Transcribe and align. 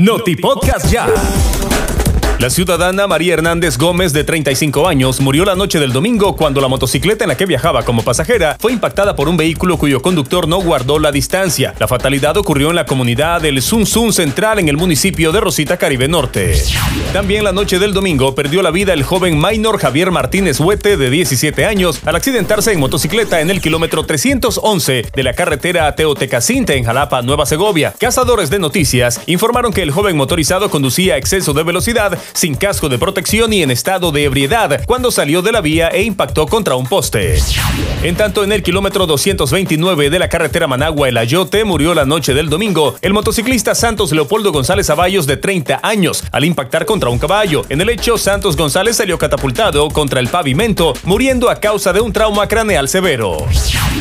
Noti 0.00 0.34
Podcast 0.34 0.88
Ya. 0.90 1.59
La 2.40 2.48
ciudadana 2.48 3.06
María 3.06 3.34
Hernández 3.34 3.76
Gómez, 3.76 4.14
de 4.14 4.24
35 4.24 4.88
años, 4.88 5.20
murió 5.20 5.44
la 5.44 5.56
noche 5.56 5.78
del 5.78 5.92
domingo 5.92 6.36
cuando 6.36 6.62
la 6.62 6.68
motocicleta 6.68 7.22
en 7.24 7.28
la 7.28 7.36
que 7.36 7.44
viajaba 7.44 7.82
como 7.82 8.02
pasajera 8.02 8.56
fue 8.58 8.72
impactada 8.72 9.14
por 9.14 9.28
un 9.28 9.36
vehículo 9.36 9.76
cuyo 9.76 10.00
conductor 10.00 10.48
no 10.48 10.56
guardó 10.62 10.98
la 10.98 11.12
distancia. 11.12 11.74
La 11.78 11.86
fatalidad 11.86 12.38
ocurrió 12.38 12.70
en 12.70 12.76
la 12.76 12.86
comunidad 12.86 13.42
del 13.42 13.60
Sun 13.60 13.84
Sun 13.84 14.14
Central 14.14 14.58
en 14.58 14.70
el 14.70 14.78
municipio 14.78 15.32
de 15.32 15.40
Rosita, 15.40 15.76
Caribe 15.76 16.08
Norte. 16.08 16.54
También 17.12 17.44
la 17.44 17.52
noche 17.52 17.78
del 17.78 17.92
domingo 17.92 18.34
perdió 18.34 18.62
la 18.62 18.70
vida 18.70 18.94
el 18.94 19.02
joven 19.02 19.38
minor 19.38 19.78
Javier 19.78 20.10
Martínez 20.10 20.60
Huete, 20.60 20.96
de 20.96 21.10
17 21.10 21.66
años, 21.66 22.00
al 22.06 22.16
accidentarse 22.16 22.72
en 22.72 22.80
motocicleta 22.80 23.42
en 23.42 23.50
el 23.50 23.60
kilómetro 23.60 24.06
311 24.06 25.04
de 25.14 25.22
la 25.22 25.34
carretera 25.34 25.94
Teotecacinte 25.94 26.74
en 26.74 26.84
Jalapa, 26.84 27.20
Nueva 27.20 27.44
Segovia. 27.44 27.92
Cazadores 27.98 28.48
de 28.48 28.60
noticias 28.60 29.20
informaron 29.26 29.74
que 29.74 29.82
el 29.82 29.90
joven 29.90 30.16
motorizado 30.16 30.70
conducía 30.70 31.16
a 31.16 31.18
exceso 31.18 31.52
de 31.52 31.64
velocidad 31.64 32.18
sin 32.32 32.54
casco 32.54 32.88
de 32.88 32.98
protección 32.98 33.52
y 33.52 33.62
en 33.62 33.70
estado 33.70 34.12
de 34.12 34.24
ebriedad 34.24 34.82
cuando 34.86 35.10
salió 35.10 35.42
de 35.42 35.52
la 35.52 35.60
vía 35.60 35.88
e 35.88 36.02
impactó 36.02 36.46
contra 36.46 36.76
un 36.76 36.86
poste. 36.86 37.38
En 38.02 38.16
tanto, 38.16 38.44
en 38.44 38.52
el 38.52 38.62
kilómetro 38.62 39.06
229 39.06 40.10
de 40.10 40.18
la 40.18 40.28
carretera 40.28 40.66
Managua-El 40.66 41.18
Ayote 41.18 41.64
murió 41.64 41.94
la 41.94 42.04
noche 42.04 42.34
del 42.34 42.48
domingo 42.48 42.96
el 43.02 43.12
motociclista 43.12 43.74
Santos 43.74 44.12
Leopoldo 44.12 44.52
González 44.52 44.88
Avallos 44.90 45.26
de 45.26 45.36
30 45.36 45.80
años 45.82 46.24
al 46.32 46.44
impactar 46.44 46.86
contra 46.86 47.10
un 47.10 47.18
caballo. 47.18 47.64
En 47.68 47.80
el 47.80 47.90
hecho, 47.90 48.16
Santos 48.16 48.56
González 48.56 48.96
salió 48.96 49.18
catapultado 49.18 49.88
contra 49.88 50.20
el 50.20 50.28
pavimento, 50.28 50.94
muriendo 51.04 51.50
a 51.50 51.56
causa 51.56 51.92
de 51.92 52.00
un 52.00 52.12
trauma 52.12 52.48
craneal 52.48 52.88
severo. 52.88 53.36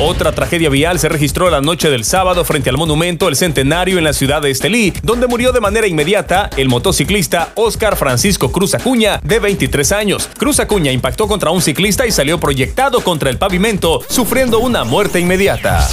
Otra 0.00 0.32
tragedia 0.32 0.68
vial 0.68 0.98
se 0.98 1.08
registró 1.08 1.50
la 1.50 1.60
noche 1.60 1.90
del 1.90 2.04
sábado 2.04 2.44
frente 2.44 2.70
al 2.70 2.76
monumento 2.76 3.28
El 3.28 3.36
Centenario 3.36 3.98
en 3.98 4.04
la 4.04 4.12
ciudad 4.12 4.42
de 4.42 4.50
Estelí, 4.50 4.92
donde 5.02 5.26
murió 5.26 5.52
de 5.52 5.60
manera 5.60 5.86
inmediata 5.86 6.50
el 6.56 6.68
motociclista 6.68 7.52
Oscar 7.54 7.96
Francisco 7.96 8.17
Cruz 8.50 8.74
Acuña, 8.74 9.20
de 9.22 9.38
23 9.38 9.92
años. 9.92 10.28
Cruz 10.36 10.58
Acuña 10.58 10.90
impactó 10.90 11.28
contra 11.28 11.50
un 11.50 11.62
ciclista 11.62 12.06
y 12.06 12.10
salió 12.10 12.40
proyectado 12.40 13.00
contra 13.00 13.30
el 13.30 13.38
pavimento, 13.38 14.02
sufriendo 14.08 14.58
una 14.58 14.84
muerte 14.84 15.20
inmediata. 15.20 15.88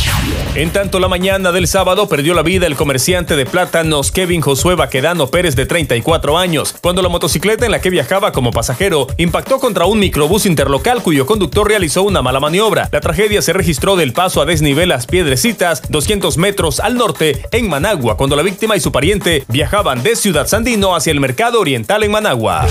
En 0.56 0.72
tanto, 0.72 1.02
la 1.02 1.10
mañana 1.10 1.52
del 1.52 1.68
sábado 1.68 2.08
perdió 2.08 2.34
la 2.34 2.42
vida 2.42 2.66
el 2.66 2.78
comerciante 2.78 3.36
de 3.36 3.46
plátanos 3.46 4.10
Kevin 4.10 4.40
Josué 4.40 4.76
Baquedano 4.76 5.28
Pérez, 5.28 5.58
de 5.58 5.66
34 5.66 6.38
años, 6.38 6.74
cuando 6.80 7.02
la 7.02 7.10
motocicleta 7.10 7.66
en 7.66 7.74
la 7.74 7.82
que 7.82 7.90
viajaba 7.90 8.32
como 8.32 8.52
pasajero 8.52 9.08
impactó 9.18 9.60
contra 9.60 9.84
un 9.84 10.00
microbús 10.00 10.46
interlocal 10.46 11.04
cuyo 11.04 11.26
conductor 11.26 11.68
realizó 11.68 12.04
una 12.04 12.22
mala 12.22 12.40
maniobra. 12.40 12.88
La 12.94 13.02
tragedia 13.02 13.42
se 13.42 13.52
registró 13.52 13.98
del 13.98 14.14
paso 14.14 14.42
a 14.42 14.46
desnivel 14.46 14.88
Las 14.88 15.08
Piedrecitas, 15.08 15.82
200 15.90 16.38
metros 16.38 16.80
al 16.80 16.96
norte, 16.96 17.46
en 17.52 17.68
Managua, 17.68 18.16
cuando 18.16 18.38
la 18.38 18.42
víctima 18.42 18.78
y 18.78 18.80
su 18.80 18.94
pariente 18.94 19.44
viajaban 19.50 20.04
de 20.04 20.16
Ciudad 20.16 20.48
Sandino 20.48 20.96
hacia 20.96 21.12
el 21.12 21.20
mercado 21.20 21.60
oriental 21.60 22.02
en 22.04 22.12
Managua. 22.12 22.66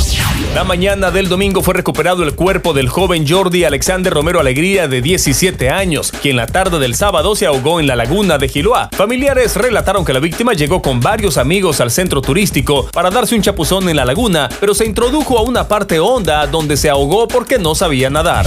La 0.54 0.64
mañana 0.64 1.10
del 1.10 1.28
domingo 1.28 1.60
fue 1.60 1.74
recuperado 1.74 2.22
el 2.22 2.34
cuerpo 2.34 2.72
del 2.72 2.88
joven 2.88 3.28
Jordi 3.28 3.64
Alexander 3.64 4.14
Romero 4.14 4.40
Alegría, 4.40 4.88
de 4.88 5.02
17 5.02 5.68
años, 5.68 6.12
quien 6.22 6.36
la 6.36 6.46
tarde 6.46 6.78
del 6.78 6.94
sábado 6.94 7.36
se 7.36 7.44
ahogó 7.44 7.73
en 7.80 7.86
la 7.86 7.96
laguna 7.96 8.38
de 8.38 8.48
Giloá. 8.48 8.88
Familiares 8.92 9.56
relataron 9.56 10.04
que 10.04 10.12
la 10.12 10.20
víctima 10.20 10.52
llegó 10.52 10.82
con 10.82 11.00
varios 11.00 11.38
amigos 11.38 11.80
al 11.80 11.90
centro 11.90 12.20
turístico 12.22 12.88
para 12.92 13.10
darse 13.10 13.34
un 13.34 13.42
chapuzón 13.42 13.88
en 13.88 13.96
la 13.96 14.04
laguna, 14.04 14.48
pero 14.60 14.74
se 14.74 14.86
introdujo 14.86 15.38
a 15.38 15.42
una 15.42 15.68
parte 15.68 15.98
honda 16.00 16.46
donde 16.46 16.76
se 16.76 16.90
ahogó 16.90 17.28
porque 17.28 17.58
no 17.58 17.74
sabía 17.74 18.10
nadar. 18.10 18.46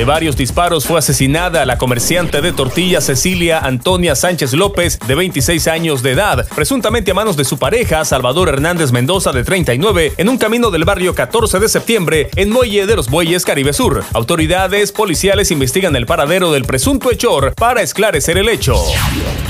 De 0.00 0.06
varios 0.06 0.34
disparos 0.34 0.86
fue 0.86 0.98
asesinada 0.98 1.66
la 1.66 1.76
comerciante 1.76 2.40
de 2.40 2.54
tortillas 2.54 3.04
Cecilia 3.04 3.58
Antonia 3.58 4.14
Sánchez 4.14 4.54
López, 4.54 4.98
de 5.06 5.14
26 5.14 5.68
años 5.68 6.02
de 6.02 6.12
edad, 6.12 6.48
presuntamente 6.54 7.10
a 7.10 7.14
manos 7.14 7.36
de 7.36 7.44
su 7.44 7.58
pareja 7.58 8.02
Salvador 8.06 8.48
Hernández 8.48 8.92
Mendoza, 8.92 9.30
de 9.32 9.44
39, 9.44 10.14
en 10.16 10.30
un 10.30 10.38
camino 10.38 10.70
del 10.70 10.86
barrio 10.86 11.14
14 11.14 11.58
de 11.58 11.68
septiembre, 11.68 12.30
en 12.36 12.48
Muelle 12.48 12.86
de 12.86 12.96
los 12.96 13.10
Bueyes, 13.10 13.44
Caribe 13.44 13.74
Sur. 13.74 14.02
Autoridades 14.14 14.90
policiales 14.90 15.50
investigan 15.50 15.94
el 15.94 16.06
paradero 16.06 16.50
del 16.50 16.64
presunto 16.64 17.10
hechor 17.10 17.54
para 17.54 17.82
esclarecer 17.82 18.38
el 18.38 18.48
hecho. 18.48 18.82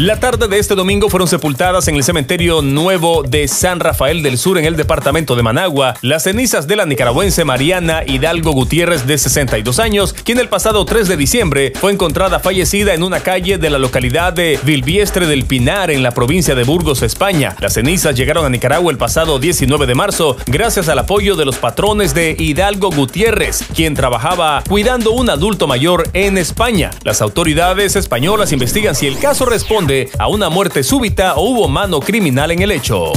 La 0.00 0.18
tarde 0.18 0.48
de 0.48 0.58
este 0.58 0.74
domingo 0.74 1.10
fueron 1.10 1.28
sepultadas 1.28 1.86
en 1.86 1.94
el 1.94 2.04
cementerio 2.04 2.62
nuevo 2.62 3.22
de 3.22 3.46
San 3.48 3.80
Rafael 3.80 4.22
del 4.22 4.38
Sur, 4.38 4.56
en 4.56 4.64
el 4.64 4.74
departamento 4.74 5.36
de 5.36 5.42
Managua, 5.42 5.94
las 6.00 6.22
cenizas 6.22 6.66
de 6.66 6.74
la 6.76 6.86
nicaragüense 6.86 7.44
Mariana 7.44 8.02
Hidalgo 8.06 8.52
Gutiérrez, 8.52 9.06
de 9.06 9.18
62 9.18 9.78
años, 9.78 10.14
quien 10.14 10.38
el 10.38 10.48
pasado 10.48 10.86
3 10.86 11.06
de 11.06 11.18
diciembre 11.18 11.74
fue 11.78 11.92
encontrada 11.92 12.40
fallecida 12.40 12.94
en 12.94 13.02
una 13.02 13.20
calle 13.20 13.58
de 13.58 13.68
la 13.68 13.76
localidad 13.76 14.32
de 14.32 14.58
Vilviestre 14.62 15.26
del 15.26 15.44
Pinar 15.44 15.90
en 15.90 16.02
la 16.02 16.12
provincia 16.12 16.54
de 16.54 16.64
Burgos, 16.64 17.02
España. 17.02 17.54
Las 17.60 17.74
cenizas 17.74 18.14
llegaron 18.14 18.46
a 18.46 18.48
Nicaragua 18.48 18.90
el 18.90 18.96
pasado 18.96 19.38
19 19.38 19.84
de 19.84 19.94
marzo 19.94 20.38
gracias 20.46 20.88
al 20.88 21.00
apoyo 21.00 21.36
de 21.36 21.44
los 21.44 21.58
patrones 21.58 22.14
de 22.14 22.34
Hidalgo 22.38 22.88
Gutiérrez, 22.90 23.66
quien 23.76 23.94
trabajaba 23.94 24.62
cuidando 24.66 25.10
un 25.10 25.28
adulto 25.28 25.66
mayor 25.66 26.08
en 26.14 26.38
España. 26.38 26.88
Las 27.04 27.20
autoridades 27.20 27.96
españolas 27.96 28.52
investigan 28.52 28.94
si 28.94 29.06
el 29.06 29.18
caso 29.18 29.44
responde 29.44 29.89
a 30.18 30.28
una 30.28 30.48
muerte 30.48 30.84
súbita 30.84 31.34
o 31.34 31.50
hubo 31.50 31.66
mano 31.68 31.98
criminal 31.98 32.52
en 32.52 32.62
el 32.62 32.70
hecho. 32.70 33.12